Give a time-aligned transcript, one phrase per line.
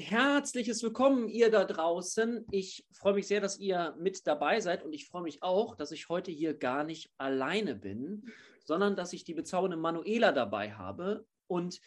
[0.00, 2.46] herzliches Willkommen, ihr da draußen.
[2.50, 5.92] Ich freue mich sehr, dass ihr mit dabei seid und ich freue mich auch, dass
[5.92, 8.24] ich heute hier gar nicht alleine bin,
[8.64, 11.26] sondern dass ich die bezaubernde Manuela dabei habe.
[11.46, 11.80] Und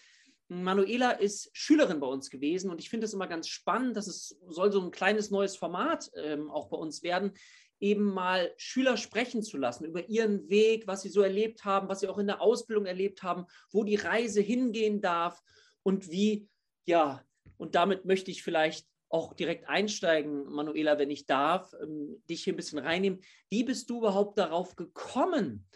[0.47, 4.38] Manuela ist Schülerin bei uns gewesen und ich finde es immer ganz spannend, dass es
[4.48, 7.34] soll so ein kleines neues Format ähm, auch bei uns werden,
[7.80, 12.02] eben mal Schüler sprechen zu lassen über ihren Weg, was sie so erlebt haben, was
[12.02, 15.42] sie auch in der Ausbildung erlebt haben, wo die Reise hingehen darf
[15.82, 16.48] und wie,
[16.86, 17.23] ja,
[17.58, 22.53] und damit möchte ich vielleicht auch direkt einsteigen, Manuela, wenn ich darf, ähm, dich hier
[22.53, 23.21] ein bisschen reinnehmen.
[23.49, 25.67] Wie bist du überhaupt darauf gekommen,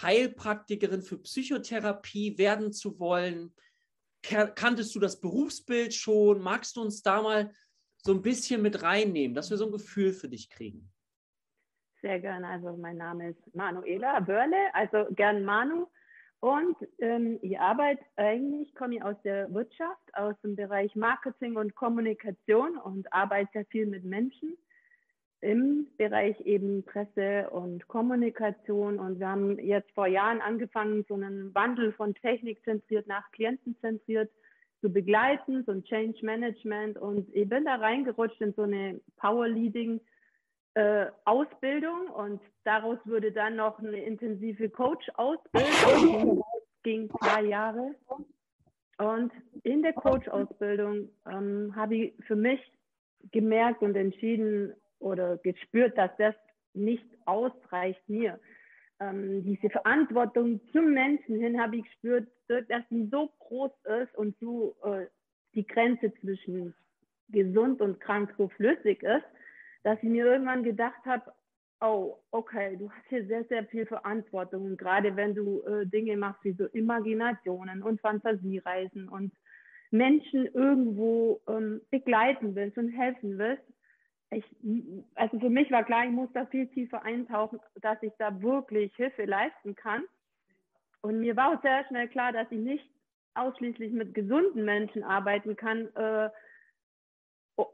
[0.00, 3.54] Heilpraktikerin für Psychotherapie werden zu wollen?
[4.22, 6.40] Kanntest du das Berufsbild schon?
[6.40, 7.52] Magst du uns da mal
[7.98, 10.90] so ein bisschen mit reinnehmen, dass wir so ein Gefühl für dich kriegen?
[12.00, 12.48] Sehr gerne.
[12.48, 15.86] Also mein Name ist Manuela Börle, also gern Manu.
[16.40, 21.74] Und ähm, ich arbeite eigentlich, komme ich aus der Wirtschaft, aus dem Bereich Marketing und
[21.74, 24.56] Kommunikation und arbeite sehr viel mit Menschen
[25.42, 28.98] im Bereich eben Presse und Kommunikation.
[28.98, 34.30] Und wir haben jetzt vor Jahren angefangen, so einen Wandel von technikzentriert nach klientenzentriert
[34.80, 36.98] zu begleiten, so ein Change Management.
[36.98, 40.00] Und ich bin da reingerutscht in so eine Power Leading
[40.74, 46.42] äh, Ausbildung und daraus würde dann noch eine intensive Coach-Ausbildung.
[46.82, 47.94] ging zwei Jahre.
[48.98, 49.32] Und
[49.62, 52.60] in der Coach-Ausbildung ähm, habe ich für mich
[53.32, 56.34] gemerkt und entschieden oder gespürt, dass das
[56.74, 58.38] nicht ausreicht mir.
[59.00, 64.38] Ähm, diese Verantwortung zum Menschen hin habe ich gespürt, dass sie so groß ist und
[64.40, 65.06] so äh,
[65.54, 66.74] die Grenze zwischen
[67.28, 69.24] gesund und krank so flüssig ist,
[69.82, 71.32] dass ich mir irgendwann gedacht habe,
[71.80, 74.76] oh, okay, du hast hier sehr, sehr viel Verantwortung.
[74.76, 79.32] Gerade wenn du äh, Dinge machst wie so Imaginationen und Fantasiereisen und
[79.90, 83.64] Menschen irgendwo ähm, begleiten willst und helfen willst,
[84.32, 84.44] ich,
[85.16, 88.94] also für mich war klar, ich muss da viel tiefer eintauchen, dass ich da wirklich
[88.94, 90.04] Hilfe leisten kann.
[91.02, 92.88] Und mir war auch sehr schnell klar, dass ich nicht
[93.34, 96.30] ausschließlich mit gesunden Menschen arbeiten kann, äh,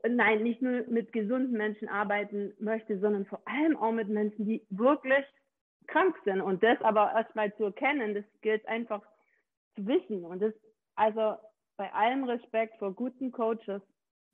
[0.08, 4.64] nein, nicht nur mit gesunden Menschen arbeiten möchte, sondern vor allem auch mit Menschen, die
[4.70, 5.24] wirklich
[5.86, 6.40] krank sind.
[6.40, 9.02] Und das aber erstmal zu erkennen, das gilt einfach
[9.74, 10.24] zu wissen.
[10.24, 10.54] Und das,
[10.94, 11.36] also
[11.76, 13.82] bei allem Respekt vor guten Coaches,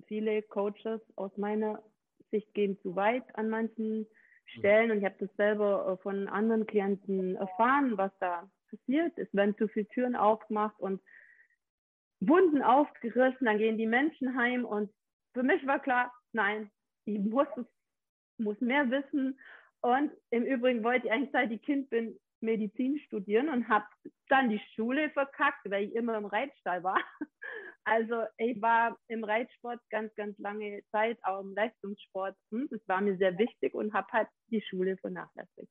[0.07, 1.83] viele Coaches aus meiner
[2.31, 4.07] Sicht gehen zu weit an manchen
[4.47, 4.91] Stellen.
[4.91, 9.13] Und ich habe das selber äh, von anderen Klienten erfahren, was da passiert.
[9.17, 11.01] Es werden zu viele Türen aufgemacht und
[12.29, 14.91] Wunden aufgerissen, dann gehen die Menschen heim und
[15.35, 16.71] für mich war klar, nein,
[17.05, 17.49] ich muss,
[18.39, 19.39] muss mehr wissen.
[19.81, 23.87] Und im Übrigen wollte ich eigentlich, seit ich Kind bin, Medizin studieren und habe
[24.29, 27.01] dann die Schule verkackt, weil ich immer im Reitstall war.
[27.85, 32.37] Also ich war im Reitsport ganz, ganz lange Zeit, auch im Leistungssport.
[32.71, 35.69] Das war mir sehr wichtig und habe halt die Schule vernachlässigt.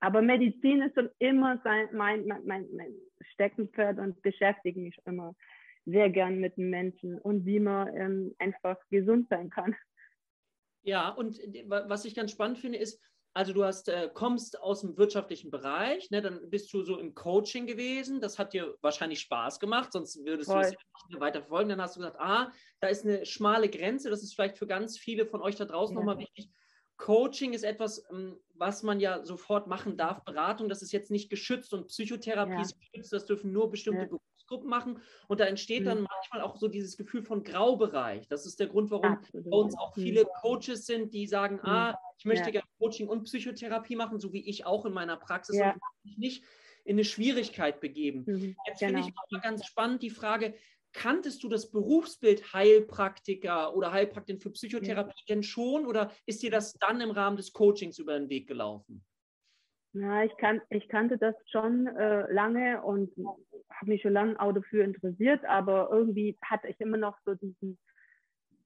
[0.00, 2.92] Aber Medizin ist schon immer mein, mein, mein, mein
[3.34, 5.36] Steckenpferd und beschäftige mich immer
[5.84, 9.74] sehr gern mit den Menschen und wie man ähm, einfach gesund sein kann.
[10.82, 13.00] Ja, und was ich ganz spannend finde, ist,
[13.34, 17.14] also du hast, äh, kommst aus dem wirtschaftlichen Bereich, ne, dann bist du so im
[17.14, 18.20] Coaching gewesen.
[18.20, 20.62] Das hat dir wahrscheinlich Spaß gemacht, sonst würdest Voll.
[20.62, 20.74] du es
[21.08, 21.70] nicht weiter verfolgen.
[21.70, 24.10] Dann hast du gesagt, ah, da ist eine schmale Grenze.
[24.10, 26.00] Das ist vielleicht für ganz viele von euch da draußen ja.
[26.00, 26.50] nochmal wichtig.
[26.98, 30.24] Coaching ist etwas, ähm, was man ja sofort machen darf.
[30.24, 32.60] Beratung, das ist jetzt nicht geschützt und Psychotherapie ja.
[32.60, 33.12] ist geschützt.
[33.12, 34.18] Das dürfen nur bestimmte ja.
[34.52, 35.02] Berufsgruppen machen.
[35.28, 36.08] Und da entsteht dann mhm.
[36.10, 38.28] manchmal auch so dieses Gefühl von Graubereich.
[38.28, 39.50] Das ist der Grund, warum Absolut.
[39.50, 40.28] bei uns auch viele mhm.
[40.40, 41.68] Coaches sind, die sagen, mhm.
[41.68, 42.50] ah, ich möchte ja.
[42.50, 45.72] gerne Coaching und Psychotherapie machen, so wie ich auch in meiner Praxis ja.
[45.72, 46.44] und mich nicht
[46.84, 48.24] in eine Schwierigkeit begeben.
[48.26, 48.56] Mhm.
[48.66, 48.98] Jetzt genau.
[48.98, 50.54] finde ich auch ganz spannend die Frage,
[50.92, 55.34] kanntest du das Berufsbild Heilpraktiker oder Heilpraktikerin für Psychotherapie ja.
[55.34, 59.02] denn schon oder ist dir das dann im Rahmen des Coachings über den Weg gelaufen?
[59.94, 63.10] Ja, ich, kan ich kannte das schon äh, lange und
[63.70, 67.78] habe mich schon lange auch dafür interessiert, aber irgendwie hatte ich immer noch so diesen,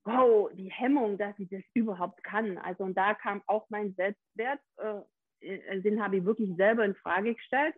[0.05, 2.59] wow, die Hemmung, dass ich das überhaupt kann.
[2.59, 7.35] Also und da kam auch mein Selbstwert, äh, den habe ich wirklich selber in Frage
[7.35, 7.75] gestellt.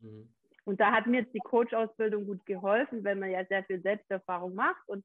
[0.00, 0.28] Mhm.
[0.64, 4.54] Und da hat mir jetzt die Coach-Ausbildung gut geholfen, weil man ja sehr viel Selbsterfahrung
[4.54, 4.88] macht.
[4.88, 5.04] Und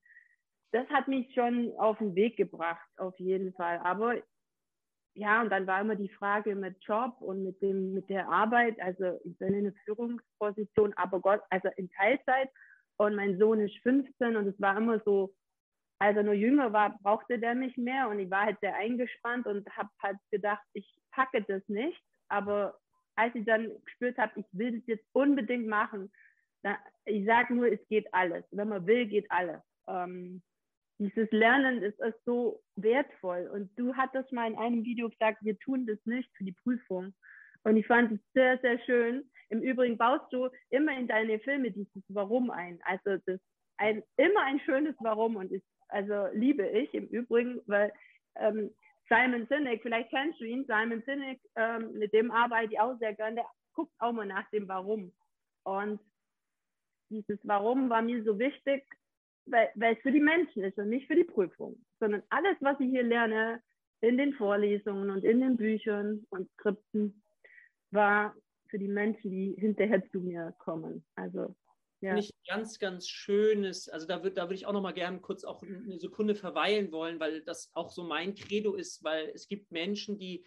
[0.71, 3.79] das hat mich schon auf den Weg gebracht, auf jeden Fall.
[3.79, 4.15] Aber
[5.15, 8.79] ja, und dann war immer die Frage mit Job und mit dem, mit der Arbeit.
[8.81, 12.49] Also ich bin in einer Führungsposition, aber Gott, also in Teilzeit.
[12.97, 15.33] Und mein Sohn ist 15 und es war immer so,
[15.99, 19.47] als er nur jünger war, brauchte der mich mehr und ich war halt sehr eingespannt
[19.47, 22.01] und habe halt gedacht, ich packe das nicht.
[22.27, 22.77] Aber
[23.15, 26.11] als ich dann gespürt habe, ich will das jetzt unbedingt machen,
[26.61, 28.43] da, ich sage nur, es geht alles.
[28.51, 29.61] Wenn man will, geht alles.
[29.87, 30.41] Ähm,
[30.99, 33.49] dieses Lernen ist, ist so wertvoll.
[33.53, 37.13] Und du hattest mal in einem Video gesagt, wir tun das nicht für die Prüfung.
[37.63, 39.29] Und ich fand es sehr, sehr schön.
[39.49, 42.79] Im Übrigen baust du immer in deine Filme dieses Warum ein.
[42.83, 43.39] Also das
[43.77, 47.91] ein, immer ein schönes Warum und ist, also liebe ich im Übrigen, weil
[48.35, 48.73] ähm,
[49.09, 53.13] Simon Sinek, vielleicht kennst du ihn, Simon Sinek, ähm, mit dem arbeite ich auch sehr
[53.13, 55.11] gerne, der guckt auch mal nach dem Warum.
[55.63, 55.99] Und
[57.09, 58.83] dieses Warum war mir so wichtig,
[59.45, 62.89] weil, es für die Menschen ist und nicht für die Prüfung, sondern alles, was ich
[62.89, 63.61] hier lerne,
[64.01, 67.23] in den Vorlesungen und in den Büchern und Skripten,
[67.91, 68.35] war
[68.67, 71.05] für die Menschen, die hinterher zu mir kommen.
[71.15, 71.55] Also
[72.01, 72.11] ja.
[72.11, 75.19] Finde ich ganz, ganz schönes, also da würde da würd ich auch noch mal gerne
[75.21, 79.47] kurz auch eine Sekunde verweilen wollen, weil das auch so mein Credo ist, weil es
[79.47, 80.45] gibt Menschen, die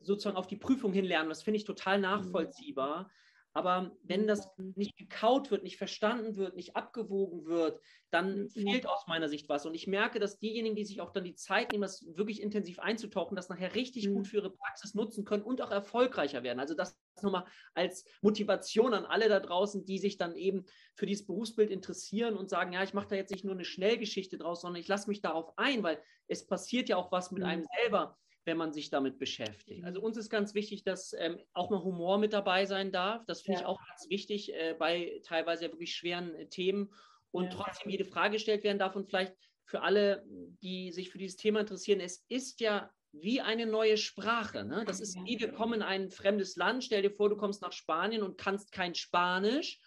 [0.00, 1.30] sozusagen auf die Prüfung hinlernen.
[1.30, 3.04] Das finde ich total nachvollziehbar.
[3.04, 3.10] Mhm.
[3.54, 4.72] Aber wenn das mhm.
[4.76, 7.80] nicht gekaut wird, nicht verstanden wird, nicht abgewogen wird,
[8.10, 8.48] dann mhm.
[8.48, 9.66] fehlt aus meiner Sicht was.
[9.66, 12.78] Und ich merke, dass diejenigen, die sich auch dann die Zeit nehmen, das wirklich intensiv
[12.78, 14.14] einzutauchen, das nachher richtig mhm.
[14.14, 16.60] gut für ihre Praxis nutzen können und auch erfolgreicher werden.
[16.60, 20.64] Also das nochmal als Motivation an alle da draußen, die sich dann eben
[20.94, 24.38] für dieses Berufsbild interessieren und sagen, ja, ich mache da jetzt nicht nur eine Schnellgeschichte
[24.38, 27.48] draus, sondern ich lasse mich darauf ein, weil es passiert ja auch was mit mhm.
[27.48, 28.16] einem selber
[28.48, 29.84] wenn man sich damit beschäftigt.
[29.84, 33.26] Also uns ist ganz wichtig, dass ähm, auch mal Humor mit dabei sein darf.
[33.26, 33.60] Das finde ja.
[33.60, 36.90] ich auch ganz wichtig äh, bei teilweise ja wirklich schweren äh, Themen
[37.30, 37.50] und ja.
[37.50, 38.96] trotzdem jede Frage gestellt werden darf.
[38.96, 39.34] Und vielleicht
[39.66, 40.24] für alle,
[40.62, 44.64] die sich für dieses Thema interessieren, es ist ja wie eine neue Sprache.
[44.64, 44.84] Ne?
[44.86, 46.84] Das ist wie, wir kommen in ein fremdes Land.
[46.84, 49.78] Stell dir vor, du kommst nach Spanien und kannst kein Spanisch.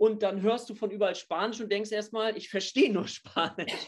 [0.00, 3.86] Und dann hörst du von überall Spanisch und denkst erstmal, ich verstehe nur Spanisch.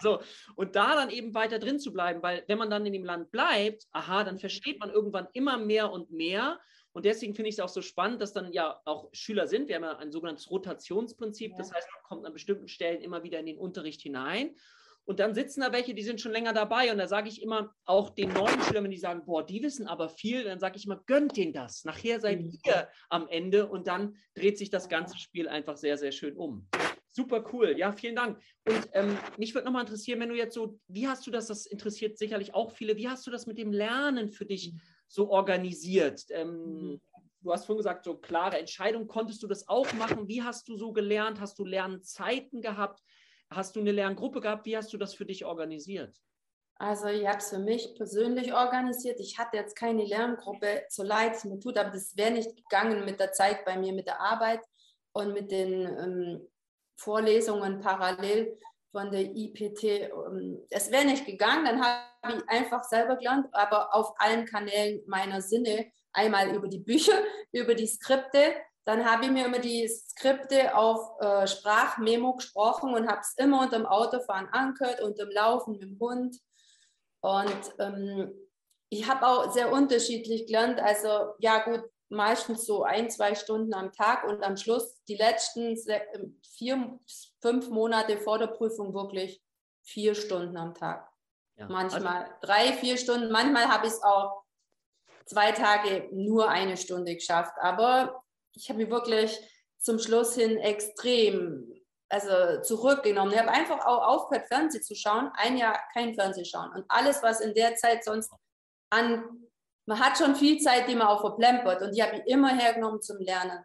[0.00, 0.20] So,
[0.56, 3.30] und da dann eben weiter drin zu bleiben, weil wenn man dann in dem Land
[3.30, 6.58] bleibt, aha, dann versteht man irgendwann immer mehr und mehr.
[6.92, 9.68] Und deswegen finde ich es auch so spannend, dass dann ja auch Schüler sind.
[9.68, 11.50] Wir haben ja ein sogenanntes Rotationsprinzip.
[11.50, 11.58] Ja.
[11.58, 14.56] Das heißt, man kommt an bestimmten Stellen immer wieder in den Unterricht hinein.
[15.06, 16.90] Und dann sitzen da welche, die sind schon länger dabei.
[16.90, 19.86] Und da sage ich immer auch den neuen Schülern, wenn die sagen, boah, die wissen
[19.86, 21.84] aber viel, dann sage ich immer, gönnt denen das.
[21.84, 22.58] Nachher seid mhm.
[22.64, 26.66] ihr am Ende und dann dreht sich das ganze Spiel einfach sehr, sehr schön um.
[27.10, 27.78] Super cool.
[27.78, 28.40] Ja, vielen Dank.
[28.66, 31.66] Und ähm, mich würde nochmal interessieren, wenn du jetzt so, wie hast du das, das
[31.66, 34.72] interessiert sicherlich auch viele, wie hast du das mit dem Lernen für dich
[35.06, 36.24] so organisiert?
[36.30, 37.00] Ähm, mhm.
[37.44, 39.06] Du hast vorhin gesagt, so klare Entscheidung.
[39.06, 40.28] Konntest du das auch machen?
[40.28, 41.40] Wie hast du so gelernt?
[41.40, 43.02] Hast du Lernzeiten gehabt?
[43.54, 44.66] Hast du eine Lerngruppe gehabt?
[44.66, 46.20] Wie hast du das für dich organisiert?
[46.76, 49.20] Also ich habe es für mich persönlich organisiert.
[49.20, 53.04] Ich hatte jetzt keine Lerngruppe, so leid es mir tut, aber das wäre nicht gegangen
[53.04, 54.60] mit der Zeit bei mir, mit der Arbeit
[55.12, 56.48] und mit den ähm,
[56.96, 58.58] Vorlesungen parallel
[58.90, 59.84] von der IPT.
[59.84, 65.02] Ähm, es wäre nicht gegangen, dann habe ich einfach selber gelernt, aber auf allen Kanälen
[65.06, 67.18] meiner Sinne, einmal über die Bücher,
[67.52, 68.54] über die Skripte,
[68.84, 73.62] dann habe ich mir immer die Skripte auf äh, Sprachmemo gesprochen und habe es immer
[73.62, 76.36] unter dem Autofahren angehört, unter dem Laufen mit dem Hund.
[77.20, 78.32] Und ähm,
[78.90, 80.80] ich habe auch sehr unterschiedlich gelernt.
[80.80, 85.76] Also ja gut, meistens so ein, zwei Stunden am Tag und am Schluss die letzten
[85.88, 86.98] ähm, vier,
[87.40, 89.42] fünf Monate vor der Prüfung wirklich
[89.82, 91.10] vier Stunden am Tag.
[91.56, 91.68] Ja.
[91.68, 93.30] Manchmal also, drei, vier Stunden.
[93.30, 94.44] Manchmal habe ich es auch
[95.24, 97.54] zwei Tage nur eine Stunde geschafft.
[97.60, 98.23] Aber
[98.54, 99.40] ich habe mich wirklich
[99.78, 101.70] zum Schluss hin extrem
[102.08, 103.32] also zurückgenommen.
[103.32, 106.70] Ich habe einfach auch aufgehört, Fernsehen zu schauen, ein Jahr kein Fernsehen schauen.
[106.72, 108.30] Und alles, was in der Zeit sonst
[108.90, 109.44] an
[109.86, 113.02] man hat schon viel Zeit, die man auch verplempert und die habe ich immer hergenommen
[113.02, 113.64] zum Lernen.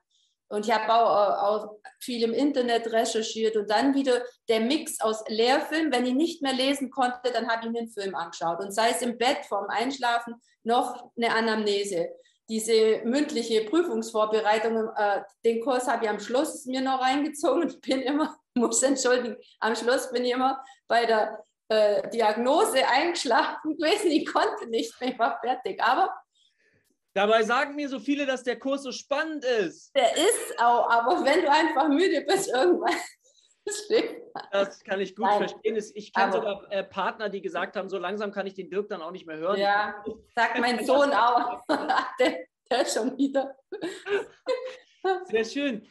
[0.52, 5.24] Und ich habe auch, auch, viel im Internet recherchiert und dann wieder der Mix aus
[5.28, 5.92] Lehrfilm.
[5.92, 8.60] Wenn ich nicht mehr lesen konnte, dann habe ich mir einen Film angeschaut.
[8.60, 12.10] Und sei es im Bett vorm Einschlafen noch eine Anamnese.
[12.50, 18.02] Diese mündliche Prüfungsvorbereitung, äh, den Kurs habe ich am Schluss mir noch reingezogen und bin
[18.02, 24.12] immer, muss entschuldigen, am Schluss bin ich immer bei der äh, Diagnose eingeschlafen gewesen.
[24.12, 25.82] Ich konnte nicht mehr, ich war fertig.
[25.82, 26.10] Aber
[27.14, 29.96] Dabei sagen mir so viele, dass der Kurs so spannend ist.
[29.96, 32.96] Der ist auch, aber wenn du einfach müde bist, irgendwann.
[34.52, 35.38] Das kann ich gut Nein.
[35.40, 35.76] verstehen.
[35.96, 39.02] Ich kenne sogar äh, Partner, die gesagt haben, so langsam kann ich den Dirk dann
[39.02, 39.60] auch nicht mehr hören.
[39.60, 40.04] Ja,
[40.36, 41.64] sagt mein Sohn auch.
[42.20, 43.56] der, der schon wieder.
[45.26, 45.88] Sehr schön.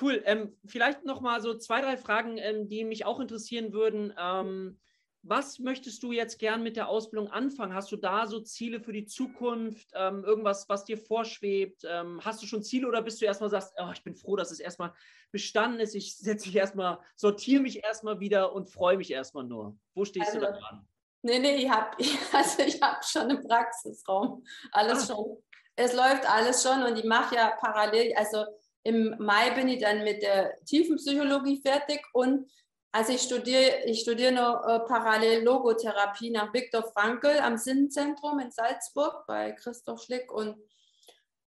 [0.00, 0.22] Cool.
[0.24, 4.12] Ähm, vielleicht noch mal so zwei, drei Fragen, ähm, die mich auch interessieren würden.
[4.18, 4.78] Ähm,
[5.22, 7.74] was möchtest du jetzt gern mit der Ausbildung anfangen?
[7.74, 9.88] Hast du da so Ziele für die Zukunft?
[9.94, 11.82] Ähm, irgendwas, was dir vorschwebt?
[11.88, 14.50] Ähm, hast du schon Ziele oder bist du erstmal sagst, oh, ich bin froh, dass
[14.50, 14.92] es erstmal
[15.32, 15.94] bestanden ist.
[15.94, 19.76] Ich setze mich erstmal, sortiere mich erstmal wieder und freue mich erstmal nur.
[19.94, 20.86] Wo stehst also, du da dran?
[21.22, 21.96] Nee, nee, ich habe
[22.32, 24.44] also hab schon einen Praxisraum.
[24.72, 25.14] Alles ah.
[25.14, 25.42] schon.
[25.76, 28.44] Es läuft alles schon und ich mache ja parallel, also
[28.82, 32.50] im Mai bin ich dann mit der Tiefenpsychologie fertig und
[32.92, 38.50] Also ich studiere ich studiere noch äh, parallel Logotherapie nach Viktor Frankl am Sinnzentrum in
[38.50, 40.56] Salzburg bei Christoph Schlick und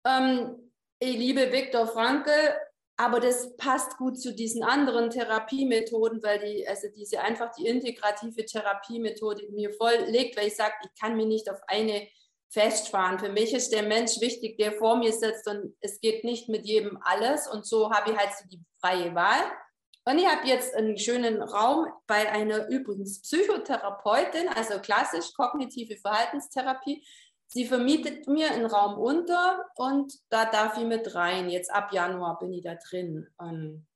[0.04, 2.30] ähm, ich liebe Viktor Frankl,
[2.98, 8.44] aber das passt gut zu diesen anderen Therapiemethoden, weil die, also diese einfach die integrative
[8.44, 12.06] Therapiemethode mir voll legt, weil ich sage, ich kann mich nicht auf eine
[12.50, 13.18] festfahren.
[13.18, 16.66] Für mich ist der Mensch wichtig, der vor mir sitzt und es geht nicht mit
[16.66, 19.40] jedem alles und so habe ich halt so die freie Wahl.
[20.04, 27.04] Und ich habe jetzt einen schönen Raum bei einer übrigens Psychotherapeutin, also klassisch kognitive Verhaltenstherapie.
[27.46, 31.50] Sie vermietet mir einen Raum unter und da darf ich mit rein.
[31.50, 33.28] Jetzt ab Januar bin ich da drin.
[33.36, 33.86] Und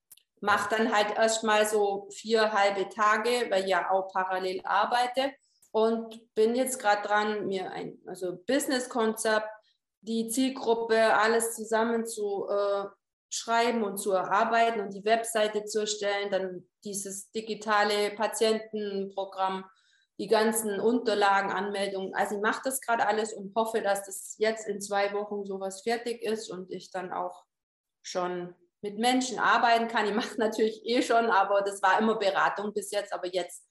[0.41, 5.33] mache dann halt erstmal so vier halbe Tage, weil ich ja auch parallel arbeite.
[5.71, 9.49] Und bin jetzt gerade dran, mir ein also Business-Konzept,
[10.03, 12.85] die Zielgruppe, alles zusammen zu äh,
[13.35, 19.65] schreiben und zu erarbeiten und die Webseite zu erstellen, dann dieses digitale Patientenprogramm,
[20.19, 22.15] die ganzen Unterlagen, Anmeldungen.
[22.15, 25.83] Also ich mache das gerade alles und hoffe, dass das jetzt in zwei Wochen sowas
[25.83, 27.45] fertig ist und ich dann auch
[28.03, 30.07] schon mit Menschen arbeiten kann.
[30.07, 33.67] Ich mache natürlich eh schon, aber das war immer Beratung bis jetzt, aber jetzt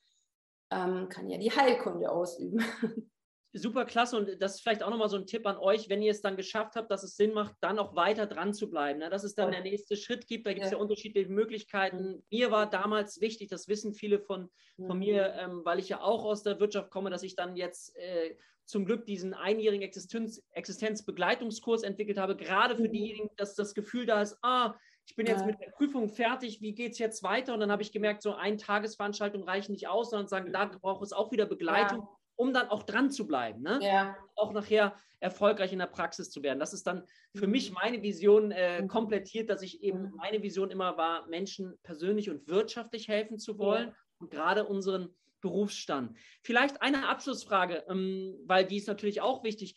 [0.71, 2.63] ähm, kann ja die Heilkunde ausüben.
[3.53, 6.11] super klasse und das ist vielleicht auch nochmal so ein Tipp an euch, wenn ihr
[6.11, 8.99] es dann geschafft habt, dass es Sinn macht, dann auch weiter dran zu bleiben.
[8.99, 9.09] Ne?
[9.11, 10.77] Dass es dann der nächste Schritt gibt, da gibt es ja.
[10.77, 10.81] ja.
[10.81, 12.13] unterschiedliche Möglichkeiten.
[12.13, 12.23] Mhm.
[12.31, 14.99] Mir war damals wichtig, das wissen viele von, von mhm.
[14.99, 18.35] mir, ähm, weil ich ja auch aus der Wirtschaft komme, dass ich dann jetzt äh,
[18.65, 22.91] zum Glück diesen einjährigen Existenz, Existenzbegleitungskurs entwickelt habe, gerade für mhm.
[22.91, 24.73] diejenigen, dass das Gefühl da ist, ah,
[25.05, 27.53] ich bin jetzt mit der Prüfung fertig, wie geht es jetzt weiter?
[27.53, 31.03] Und dann habe ich gemerkt, so ein Tagesveranstaltung reichen nicht aus, sondern sagen, da braucht
[31.03, 31.99] es auch wieder Begleitung.
[31.99, 33.61] Ja um dann auch dran zu bleiben.
[33.61, 33.79] Ne?
[33.81, 34.17] Ja.
[34.35, 36.59] Auch nachher erfolgreich in der Praxis zu werden.
[36.59, 37.03] Das ist dann
[37.35, 37.77] für mich mhm.
[37.81, 38.87] meine Vision äh, mhm.
[38.87, 40.15] komplettiert, dass ich eben, mhm.
[40.15, 43.95] meine Vision immer war, Menschen persönlich und wirtschaftlich helfen zu wollen ja.
[44.19, 45.09] und gerade unseren
[45.39, 46.17] Berufsstand.
[46.41, 49.75] Vielleicht eine Abschlussfrage, ähm, weil die ist natürlich auch wichtig.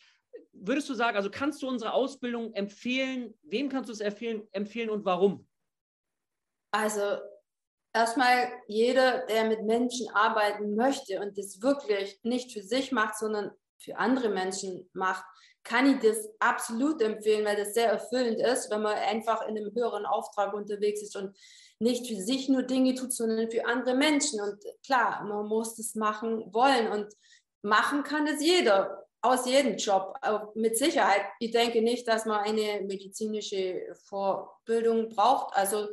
[0.53, 3.35] Würdest du sagen, also kannst du unsere Ausbildung empfehlen?
[3.43, 5.47] Wem kannst du es empfehlen, empfehlen und warum?
[6.71, 7.19] Also
[7.97, 13.51] erstmal jeder, der mit Menschen arbeiten möchte und das wirklich nicht für sich macht, sondern
[13.79, 15.25] für andere Menschen macht,
[15.65, 19.75] kann ich das absolut empfehlen, weil das sehr erfüllend ist, wenn man einfach in einem
[19.75, 21.37] höheren Auftrag unterwegs ist und
[21.81, 24.41] nicht für sich nur Dinge tut, sondern für andere Menschen.
[24.41, 27.13] Und klar, man muss das machen wollen und
[27.63, 30.15] machen kann es jeder aus jedem Job,
[30.55, 31.23] mit Sicherheit.
[31.41, 35.57] Ich denke nicht, dass man eine medizinische Vorbildung braucht.
[35.57, 35.89] Also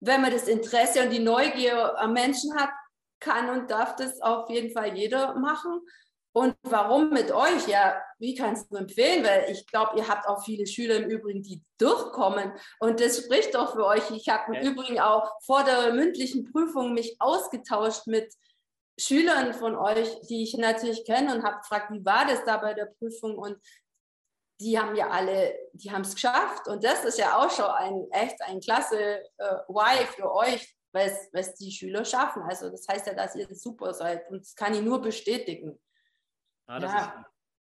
[0.00, 2.70] wenn man das Interesse und die Neugier am Menschen hat,
[3.20, 5.80] kann und darf das auf jeden Fall jeder machen.
[6.32, 7.66] Und warum mit euch?
[7.66, 9.24] Ja, wie kannst du empfehlen?
[9.24, 12.52] Weil ich glaube, ihr habt auch viele Schüler im Übrigen, die durchkommen.
[12.78, 14.10] Und das spricht doch für euch.
[14.12, 14.70] Ich habe im ja.
[14.70, 18.32] Übrigen auch vor der mündlichen Prüfung mich ausgetauscht mit
[18.96, 22.74] Schülern von euch, die ich natürlich kenne und habe gefragt, wie war das da bei
[22.74, 23.36] der Prüfung?
[23.36, 23.56] Und
[24.60, 26.68] die haben ja alle, die haben es geschafft.
[26.68, 28.98] Und das ist ja auch schon ein echt ein klasse
[29.38, 32.42] äh, Why für euch, weil es die Schüler schaffen.
[32.42, 34.30] Also das heißt ja, dass ihr super seid.
[34.30, 35.80] Und das kann ich nur bestätigen.
[36.66, 36.98] Ah, das, ja.
[36.98, 37.12] ist,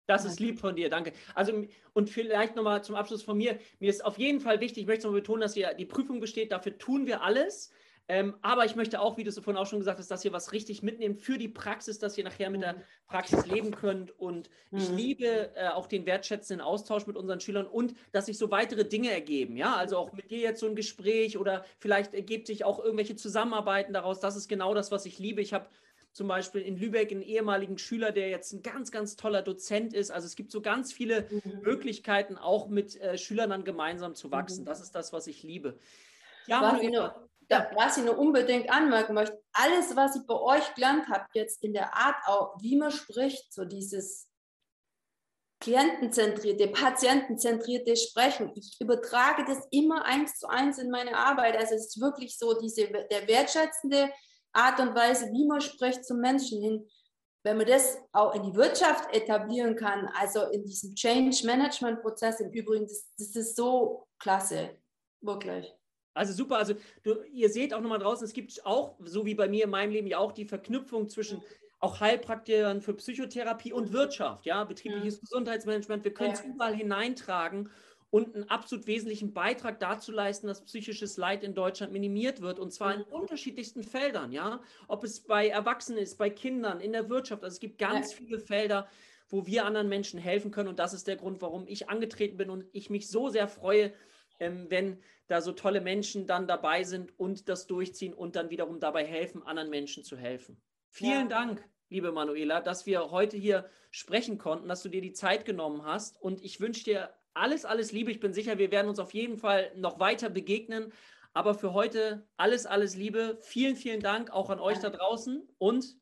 [0.08, 1.14] das ist lieb von dir, danke.
[1.34, 1.64] Also
[1.94, 3.58] und vielleicht nochmal zum Abschluss von mir.
[3.80, 6.52] Mir ist auf jeden Fall wichtig, ich möchte nochmal betonen, dass ihr die Prüfung besteht.
[6.52, 7.72] Dafür tun wir alles.
[8.10, 10.34] Ähm, aber ich möchte auch, wie du es vorhin auch schon gesagt hast, dass ihr
[10.34, 12.82] was richtig mitnehmt für die Praxis, dass ihr nachher mit der mhm.
[13.08, 14.12] Praxis leben könnt.
[14.20, 14.78] Und mhm.
[14.78, 18.84] ich liebe äh, auch den wertschätzenden Austausch mit unseren Schülern und dass sich so weitere
[18.84, 19.56] Dinge ergeben.
[19.56, 23.16] Ja, also auch mit dir jetzt so ein Gespräch oder vielleicht ergibt sich auch irgendwelche
[23.16, 24.20] Zusammenarbeiten daraus.
[24.20, 25.42] Das ist genau das, was ich liebe.
[25.42, 25.68] Ich habe
[26.12, 30.12] zum Beispiel in Lübeck einen ehemaligen Schüler, der jetzt ein ganz, ganz toller Dozent ist.
[30.12, 31.62] Also es gibt so ganz viele mhm.
[31.64, 34.62] Möglichkeiten, auch mit äh, Schülern dann gemeinsam zu wachsen.
[34.62, 34.66] Mhm.
[34.66, 35.80] Das ist das, was ich liebe.
[36.48, 41.08] Ja, Manuela, da, was ich nur unbedingt anmerken möchte, alles, was ich bei euch gelernt
[41.10, 44.28] habe, jetzt in der Art auch, wie man spricht, so dieses
[45.64, 48.52] klientenzentrierte, patientenzentrierte Sprechen.
[48.56, 51.56] Ich übertrage das immer eins zu eins in meine Arbeit.
[51.56, 54.12] Also es ist wirklich so diese, der wertschätzende
[54.52, 56.90] Art und Weise, wie man spricht zum Menschen hin.
[57.44, 62.42] Wenn man das auch in die Wirtschaft etablieren kann, also in diesem Change Management Prozess
[62.42, 64.78] im Übrigen, das, das ist so klasse,
[65.22, 65.74] wirklich.
[66.14, 69.48] Also super, also du, ihr seht auch nochmal draußen, es gibt auch, so wie bei
[69.48, 71.42] mir in meinem Leben ja auch die Verknüpfung zwischen
[71.80, 75.22] auch Heilpraktikern für Psychotherapie und Wirtschaft, ja, betriebliches ja.
[75.22, 76.04] Gesundheitsmanagement.
[76.06, 76.46] Wir können es ja.
[76.46, 77.70] überall hineintragen
[78.10, 82.72] und einen absolut wesentlichen Beitrag dazu leisten, dass psychisches Leid in Deutschland minimiert wird und
[82.72, 87.44] zwar in unterschiedlichsten Feldern, ja, ob es bei Erwachsenen ist, bei Kindern, in der Wirtschaft.
[87.44, 88.18] Also es gibt ganz ja.
[88.18, 88.88] viele Felder,
[89.30, 92.50] wo wir anderen Menschen helfen können und das ist der Grund, warum ich angetreten bin
[92.50, 93.92] und ich mich so sehr freue,
[94.40, 98.80] ähm, wenn da so tolle Menschen dann dabei sind und das durchziehen und dann wiederum
[98.80, 100.62] dabei helfen, anderen Menschen zu helfen.
[100.90, 101.38] Vielen ja.
[101.38, 105.86] Dank, liebe Manuela, dass wir heute hier sprechen konnten, dass du dir die Zeit genommen
[105.86, 106.22] hast.
[106.22, 108.12] Und ich wünsche dir alles, alles Liebe.
[108.12, 110.92] Ich bin sicher, wir werden uns auf jeden Fall noch weiter begegnen.
[111.34, 113.38] Aber für heute alles, alles Liebe.
[113.42, 115.98] Vielen, vielen Dank auch an euch da draußen und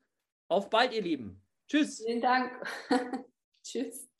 [0.49, 1.41] auf bald, ihr Lieben.
[1.69, 2.03] Tschüss.
[2.05, 2.51] Vielen Dank.
[3.63, 4.10] Tschüss.